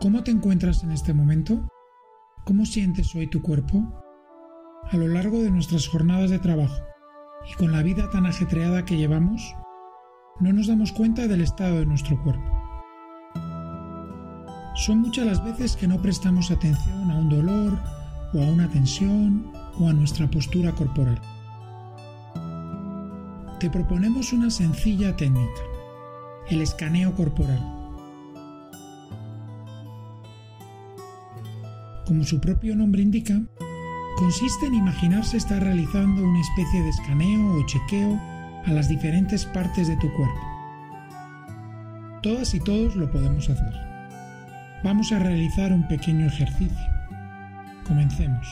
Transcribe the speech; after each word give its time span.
¿Cómo 0.00 0.22
te 0.22 0.30
encuentras 0.30 0.84
en 0.84 0.92
este 0.92 1.12
momento? 1.12 1.68
¿Cómo 2.44 2.64
sientes 2.66 3.12
hoy 3.16 3.26
tu 3.26 3.42
cuerpo? 3.42 3.82
A 4.92 4.96
lo 4.96 5.08
largo 5.08 5.42
de 5.42 5.50
nuestras 5.50 5.88
jornadas 5.88 6.30
de 6.30 6.38
trabajo 6.38 6.80
y 7.50 7.54
con 7.54 7.72
la 7.72 7.82
vida 7.82 8.08
tan 8.08 8.24
ajetreada 8.24 8.84
que 8.84 8.96
llevamos, 8.96 9.56
no 10.38 10.52
nos 10.52 10.68
damos 10.68 10.92
cuenta 10.92 11.26
del 11.26 11.40
estado 11.40 11.80
de 11.80 11.86
nuestro 11.86 12.22
cuerpo. 12.22 12.48
Son 14.76 14.98
muchas 15.00 15.26
las 15.26 15.44
veces 15.44 15.74
que 15.74 15.88
no 15.88 16.00
prestamos 16.00 16.52
atención 16.52 17.10
a 17.10 17.16
un 17.16 17.28
dolor 17.28 17.76
o 18.34 18.40
a 18.40 18.46
una 18.46 18.68
tensión 18.68 19.50
o 19.80 19.88
a 19.88 19.92
nuestra 19.92 20.30
postura 20.30 20.70
corporal. 20.76 21.20
Te 23.58 23.68
proponemos 23.68 24.32
una 24.32 24.50
sencilla 24.50 25.16
técnica, 25.16 25.60
el 26.50 26.62
escaneo 26.62 27.16
corporal. 27.16 27.77
Como 32.08 32.24
su 32.24 32.40
propio 32.40 32.74
nombre 32.74 33.02
indica, 33.02 33.38
consiste 34.16 34.64
en 34.64 34.76
imaginarse 34.76 35.36
estar 35.36 35.62
realizando 35.62 36.24
una 36.24 36.40
especie 36.40 36.82
de 36.82 36.88
escaneo 36.88 37.52
o 37.52 37.66
chequeo 37.66 38.18
a 38.64 38.72
las 38.72 38.88
diferentes 38.88 39.44
partes 39.44 39.88
de 39.88 39.96
tu 39.98 40.10
cuerpo. 40.14 40.40
Todas 42.22 42.54
y 42.54 42.60
todos 42.60 42.96
lo 42.96 43.10
podemos 43.10 43.50
hacer. 43.50 43.74
Vamos 44.82 45.12
a 45.12 45.18
realizar 45.18 45.70
un 45.70 45.86
pequeño 45.86 46.24
ejercicio. 46.24 46.78
Comencemos. 47.86 48.46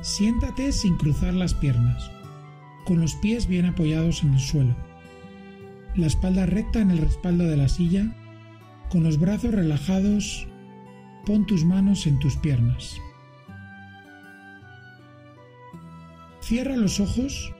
Siéntate 0.00 0.70
sin 0.70 0.96
cruzar 0.96 1.34
las 1.34 1.54
piernas, 1.54 2.08
con 2.84 3.00
los 3.00 3.16
pies 3.16 3.48
bien 3.48 3.66
apoyados 3.66 4.22
en 4.22 4.34
el 4.34 4.40
suelo, 4.40 4.76
la 5.96 6.06
espalda 6.06 6.46
recta 6.46 6.78
en 6.78 6.92
el 6.92 6.98
respaldo 6.98 7.42
de 7.42 7.56
la 7.56 7.68
silla, 7.68 8.14
con 8.96 9.04
los 9.04 9.20
brazos 9.20 9.52
relajados, 9.52 10.48
pon 11.26 11.44
tus 11.44 11.66
manos 11.66 12.06
en 12.06 12.18
tus 12.18 12.34
piernas. 12.38 12.96
Cierra 16.40 16.78
los 16.78 16.98
ojos 16.98 17.52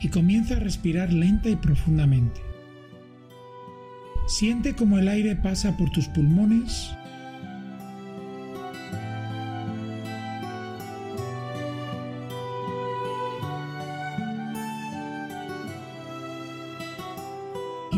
y 0.00 0.08
comienza 0.08 0.56
a 0.56 0.58
respirar 0.58 1.12
lenta 1.12 1.48
y 1.48 1.54
profundamente. 1.54 2.40
Siente 4.26 4.74
como 4.74 4.98
el 4.98 5.06
aire 5.06 5.36
pasa 5.36 5.76
por 5.76 5.90
tus 5.90 6.08
pulmones 6.08 6.90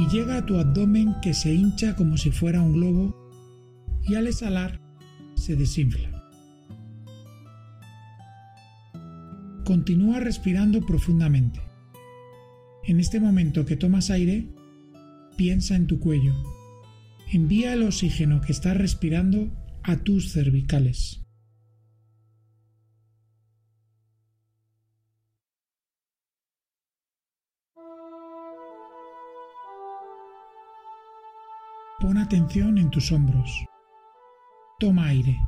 y 0.03 0.09
llega 0.09 0.39
a 0.39 0.47
tu 0.47 0.59
abdomen 0.59 1.15
que 1.23 1.33
se 1.33 1.55
hincha 1.55 1.95
como 1.95 2.17
si 2.17 2.33
fuera 2.33 2.61
un 2.61 2.73
globo 2.73 3.17
y 4.05 4.17
al 4.17 4.27
exhalar 4.27 4.81
se 5.37 5.55
desinfla. 5.55 6.11
Continúa 9.65 10.19
respirando 10.19 10.85
profundamente. 10.85 11.61
En 12.85 12.99
este 12.99 13.21
momento 13.21 13.65
que 13.65 13.77
tomas 13.77 14.11
aire, 14.11 14.49
piensa 15.37 15.77
en 15.77 15.87
tu 15.87 16.01
cuello. 16.01 16.35
Envía 17.31 17.73
el 17.73 17.85
oxígeno 17.85 18.41
que 18.41 18.51
estás 18.51 18.77
respirando 18.77 19.53
a 19.85 19.99
tus 19.99 20.33
cervicales. 20.33 21.22
Pon 32.03 32.19
atención 32.19 32.79
en 32.79 32.91
tus 32.91 33.13
hombros. 33.13 33.65
Toma 34.81 35.07
aire 35.07 35.39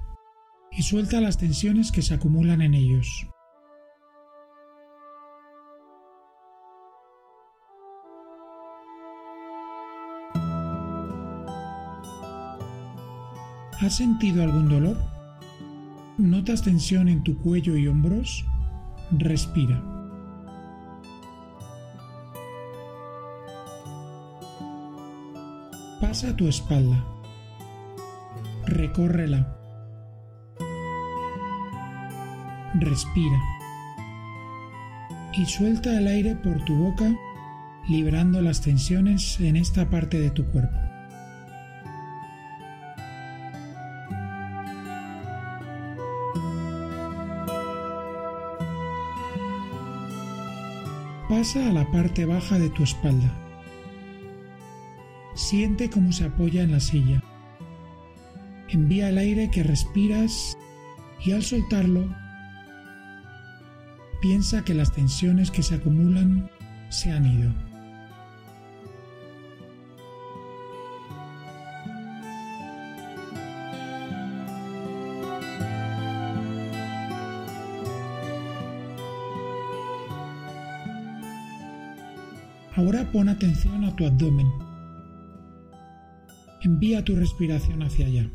y 0.70 0.84
suelta 0.84 1.20
las 1.20 1.36
tensiones 1.36 1.90
que 1.90 2.00
se 2.00 2.14
acumulan 2.14 2.62
en 2.62 2.74
ellos. 2.74 3.26
¿Has 13.80 13.96
sentido 13.96 14.44
algún 14.44 14.68
dolor? 14.68 14.96
¿Notas 16.18 16.62
tensión 16.62 17.08
en 17.08 17.24
tu 17.24 17.36
cuello 17.36 17.76
y 17.76 17.88
hombros? 17.88 18.46
Respira. 19.10 19.93
Pasa 26.14 26.28
a 26.28 26.36
tu 26.36 26.46
espalda. 26.46 27.04
Recórrela. 28.66 29.58
Respira. 32.78 33.40
Y 35.32 35.44
suelta 35.44 35.98
el 35.98 36.06
aire 36.06 36.36
por 36.36 36.64
tu 36.66 36.76
boca, 36.76 37.12
liberando 37.88 38.40
las 38.42 38.60
tensiones 38.60 39.40
en 39.40 39.56
esta 39.56 39.90
parte 39.90 40.20
de 40.20 40.30
tu 40.30 40.44
cuerpo. 40.52 40.78
Pasa 51.28 51.70
a 51.70 51.72
la 51.72 51.90
parte 51.90 52.24
baja 52.24 52.56
de 52.60 52.70
tu 52.70 52.84
espalda 52.84 53.43
Siente 55.34 55.90
cómo 55.90 56.12
se 56.12 56.24
apoya 56.24 56.62
en 56.62 56.72
la 56.72 56.80
silla. 56.80 57.22
Envía 58.68 59.08
el 59.08 59.18
aire 59.18 59.50
que 59.50 59.64
respiras 59.64 60.56
y 61.24 61.32
al 61.32 61.42
soltarlo, 61.42 62.14
piensa 64.22 64.64
que 64.64 64.74
las 64.74 64.92
tensiones 64.92 65.50
que 65.50 65.62
se 65.62 65.74
acumulan 65.74 66.48
se 66.88 67.10
han 67.10 67.26
ido. 67.26 67.52
Ahora 82.76 83.04
pon 83.12 83.28
atención 83.28 83.84
a 83.84 83.94
tu 83.94 84.06
abdomen 84.06 84.63
envía 86.64 87.04
tu 87.04 87.14
respiración 87.14 87.82
hacia 87.82 88.06
allá. 88.06 88.30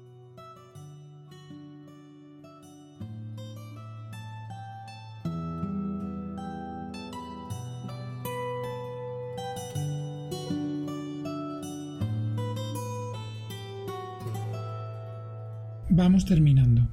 Vamos 15.90 16.26
terminando. 16.26 16.88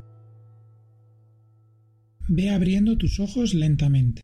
Ve 2.29 2.51
abriendo 2.51 2.99
tus 2.99 3.21
ojos 3.21 3.55
lentamente. 3.55 4.23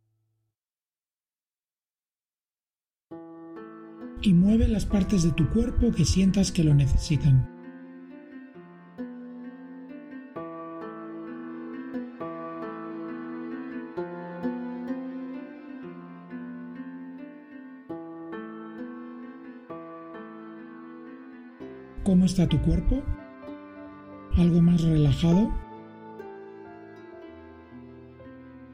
Y 4.22 4.34
mueve 4.34 4.68
las 4.68 4.86
partes 4.86 5.22
de 5.24 5.32
tu 5.32 5.48
cuerpo 5.50 5.92
que 5.92 6.04
sientas 6.04 6.52
que 6.52 6.64
lo 6.64 6.74
necesitan. 6.74 7.48
¿Cómo 22.04 22.24
está 22.24 22.48
tu 22.48 22.60
cuerpo? 22.62 23.02
¿Algo 24.36 24.60
más 24.60 24.82
relajado? 24.82 25.52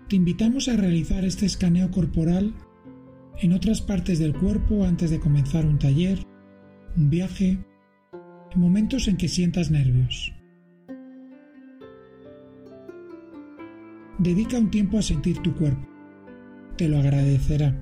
Te 0.08 0.17
invitamos 0.17 0.69
a 0.69 0.76
realizar 0.76 1.25
este 1.25 1.44
escaneo 1.44 1.90
corporal 1.90 2.55
en 3.40 3.52
otras 3.52 3.81
partes 3.81 4.19
del 4.19 4.35
cuerpo 4.35 4.85
antes 4.85 5.11
de 5.11 5.20
comenzar 5.20 5.64
un 5.64 5.79
taller, 5.79 6.19
un 6.96 7.11
viaje, 7.11 7.58
en 8.52 8.61
momentos 8.61 9.06
en 9.08 9.17
que 9.17 9.29
sientas 9.29 9.70
nervios. 9.70 10.32
Dedica 14.19 14.58
un 14.58 14.70
tiempo 14.70 14.99
a 14.99 15.02
sentir 15.02 15.38
tu 15.38 15.55
cuerpo. 15.55 15.87
Te 16.76 16.88
lo 16.88 16.99
agradecerá. 16.99 17.75